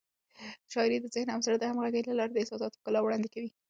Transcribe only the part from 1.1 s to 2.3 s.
ذهن او زړه د همغږۍ له